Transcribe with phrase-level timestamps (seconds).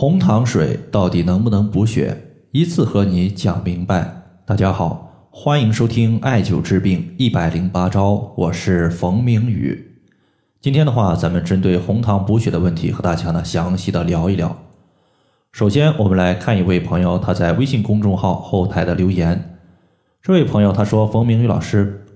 [0.00, 2.16] 红糖水到底能不能补血？
[2.52, 4.22] 一次和你讲明白。
[4.46, 9.98] 大家好，欢迎收听艾灸治病一百零八招，我是冯明宇。
[10.58, 14.56] 今天的话，咱们针对红糖补血的问题和大家呢详细的聊一聊。
[15.52, 19.58] 首先，我们来看一位朋友他在微信公众号后台的留言。
[20.22, 22.06] 这位朋友他说：“冯明宇老师，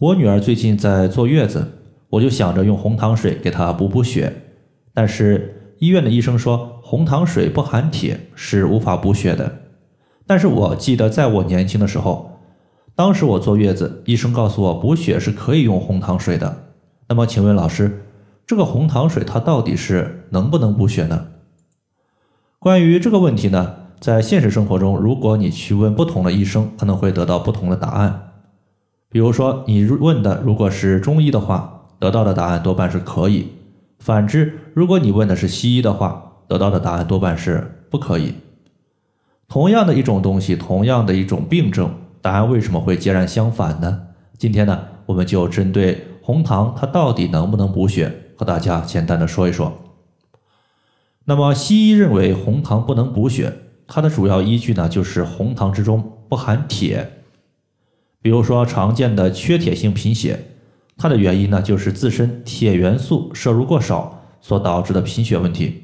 [0.00, 1.72] 我女儿最近在坐月子，
[2.08, 4.32] 我就想着用红糖水给她补补血，
[4.94, 9.60] 但是。”医院的医生说红糖水不含铁，是无法补血的。
[10.26, 12.40] 但是我记得在我年轻的时候，
[12.94, 16.68] 当时我坐月子，医生告诉我补血是可以用红糖水的。
[17.08, 18.06] 那么请问老师，
[18.46, 21.26] 这个红糖水它到底是能不能补血呢？
[22.58, 28.32] 关于这个问题呢，在现实生活中，如果你去问不同的医生，可能会得到不同的答案。
[29.10, 33.48] 比如说你问的如果是中医的话，得到的答案多半是可以。
[34.04, 38.34] 反之，如果你问的是西医的话，得到的答案多半是不可以。
[39.48, 44.08] 同样的一种东西，同样的一种病症，答案为什么会截然相反呢？
[44.36, 49.72] 今天呢，我们就针对红糖它到底能不能补血，和大家简单的说一说。
[51.24, 53.54] 那么西医认为红糖不能补血，
[53.86, 57.22] 它的主要依据呢就是红糖之中不含铁。
[58.20, 60.50] 比如说常见的缺铁性贫血。
[60.96, 65.82] 它的原因呢，就是自身铁元素摄入过少所导致的贫血问题。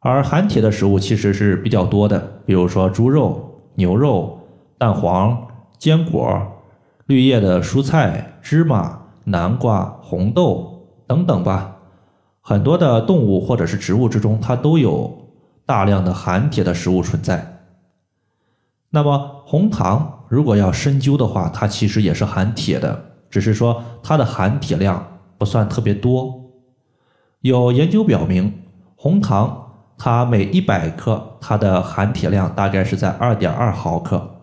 [0.00, 4.38] 而含铁的食物其实是比较多的，比如说猪肉、牛肉、
[4.76, 6.40] 蛋黄、坚果、
[7.06, 11.76] 绿叶的蔬菜、芝麻、南瓜、红豆等等吧。
[12.40, 15.28] 很多的动物或者是植物之中，它都有
[15.66, 17.64] 大量的含铁的食物存在。
[18.90, 23.04] 那么红糖如果要深究的话，它其实也是含铁的。
[23.30, 26.52] 只是说它的含铁量不算特别多，
[27.40, 28.62] 有研究表明，
[28.96, 34.42] 红糖它每一百克它的含铁量大概是在二点二毫克。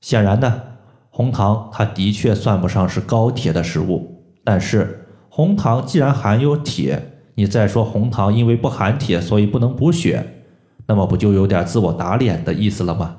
[0.00, 0.62] 显然呢，
[1.10, 10.44] 红糖它的确算不上是高铁的食物，但是红糖既然含有铁，你再说红糖因为不含铁所以不能补血，
[10.86, 13.18] 那么不就有点自我打脸的意思了吗？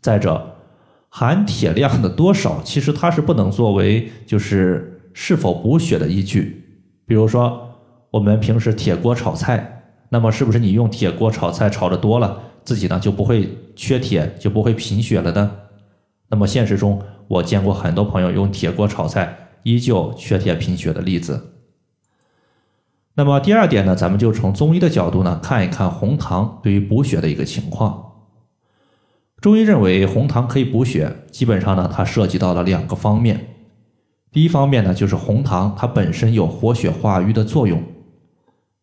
[0.00, 0.55] 再者。
[1.18, 6.62] 含铁量的多少，其实它是不能作为就是是否补血的依据。
[7.06, 7.70] 比如说，
[8.10, 15.50] 我们平时铁锅炒菜，那么是不是你用铁锅炒菜炒的多了，自己呢就不会缺铁，就不会贫血了呢？
[16.28, 21.54] 那么现实中，我见过很多朋友用铁锅炒菜依旧缺铁贫血的例子。
[23.14, 28.05] 那么第二点呢，咱们就从中医的角度呢看一看红糖对于补血的一个情况。
[29.46, 33.46] 中医认为红糖可以补血，基本上呢，它涉及到了两个方面。
[34.32, 37.80] 第一方面呢，就是红糖它本身有活血化瘀的作用。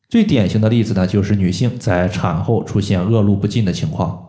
[0.07, 4.28] 最典型的例子呢，就是女性在产后出现恶露不尽的情况。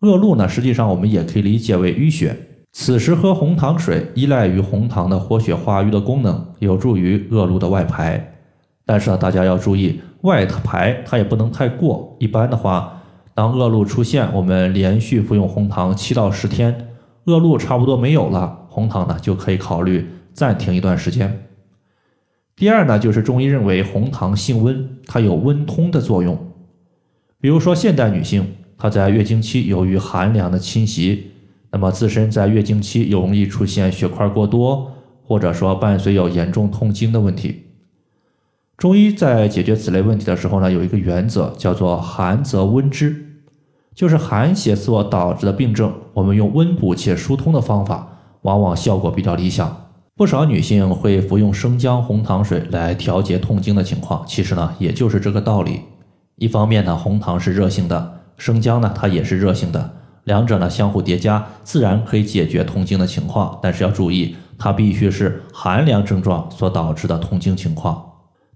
[0.00, 2.34] 恶露呢，实际上我们也可以理解为淤血。
[2.72, 8.38] 此时喝红糖水，依赖于红糖的活血化瘀的功能，有助于恶露的外排。
[8.86, 12.16] 但是呢，大家要注意，外排它也不能太过。
[12.18, 12.96] 一般的话。
[13.40, 16.88] 当恶露出现，我们连续服用红糖七到十天，
[17.24, 21.46] 恶露差不多没有了，红糖呢就可以考虑暂停一段时间。
[22.54, 26.38] 第二呢，就是中医认为红糖性温，它有温通的作用。
[27.40, 28.46] 比如说现代女性，
[28.76, 31.30] 她在月经期由于寒凉的侵袭，
[31.70, 37.62] 那么自身在月经期容易出现血块过多，或者说伴随有严重痛经的问题。
[38.76, 43.28] 中医在解决此类问题的时候呢，有一个原则叫做寒则温之。
[44.00, 49.90] 就是寒邪所导致的病症，我们用温补且疏通的方法，往往效果比较理想。
[50.16, 55.82] 不少女性会服用生姜红糖水来调节痛经的情况，其实呢，也就是这个道理。
[56.36, 59.90] 一方面呢，红糖是热性的，生姜呢，它也是热性的，
[60.24, 63.58] 两者呢相互叠加，自然可以解决痛经的情况。
[63.62, 68.02] 但是要注意，它必须是寒凉症状所导致的痛经情况。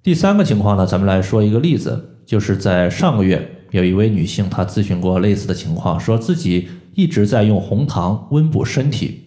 [0.02, 3.50] 第三个情况呢，咱们来说一个例子，就是在上个月。
[3.74, 9.24] 有一位女性，她咨询过类似的情况，说自己一直在用红糖温补身体，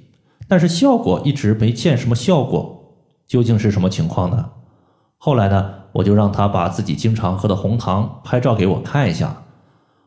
[0.48, 2.95] 但是效果一直没见什么效果，
[3.27, 4.51] 究竟是什么情况呢？
[5.18, 9.44] 后来呢，我就让她把自己经常喝的红糖拍照给我看一下，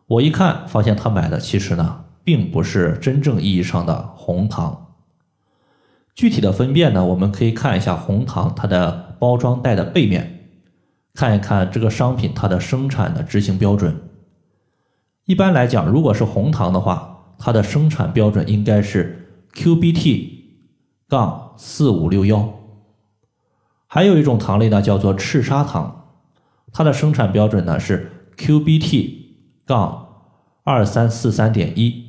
[0.07, 4.87] 我一看发现她买的其实呢，并不是真正意义上的红糖。
[6.15, 10.49] 具体的分辨呢，我们可以看一下红糖它的包装袋的背面，
[11.13, 13.95] 看一看这个商品它的生产的执行标准。
[15.31, 20.29] 一般来讲，如果是红糖的话，它的生产标准应该是 QBT-
[21.09, 22.53] 杠四五六幺。
[23.87, 26.07] 还有一种糖类呢，叫做赤砂糖，
[26.73, 29.19] 它的生产标准呢是 QBT
[29.65, 30.09] 杠
[30.65, 32.07] 二三四三点一。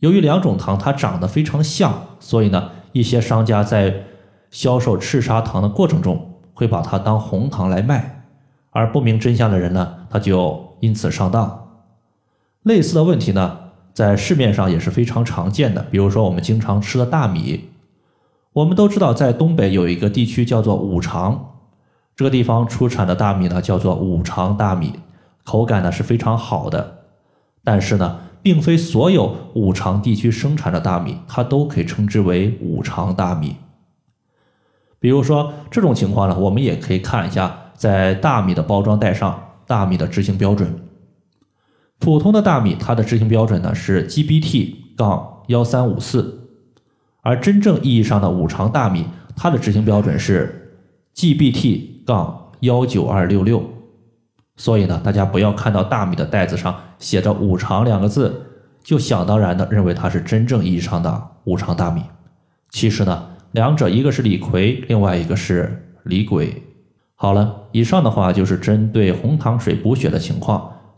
[0.00, 4.02] 由于两种糖它长得非常像，所以呢，一些商家在
[4.50, 8.24] 销售赤砂糖的过程中，会把它当红糖来卖，
[8.70, 11.62] 而不明真相的人呢，他就因此上当。
[12.66, 13.58] 类似的问题呢，
[13.94, 17.68] 在市面上也是非常常见的，比如说我们经常吃的大米。
[18.54, 21.58] 我们都知道，在东北有一个地区叫做五常，
[22.16, 24.94] 这个地方出产的大米呢叫做五常大米，
[25.44, 27.04] 口感呢是非常好的。
[27.62, 33.54] 但是呢，并非所有五常地区生产的大米，它都可以称之为五常大米。
[34.98, 40.80] 比如说这种情况呢，我们也可以看一下，在大米的包装袋上，大米的执行标准。
[41.98, 46.48] 普通的大米，它的执行标准呢是 GBT 杠幺三五四。
[47.22, 49.04] 而真正意义上的五常大米，
[49.34, 50.78] 它的执行标准是
[51.14, 53.64] GBT 杠幺九二六六。
[54.56, 58.46] 所以呢，大家不要看到大米的袋子上写着“五常”两个字，
[58.82, 62.02] 就想当然的认为它是真正意义上的五常大米。
[62.70, 66.62] 其实呢，两者一个是李逵，另外一个是李鬼。
[67.16, 70.70] 好了，以上的话就是针对红糖水补血的情况，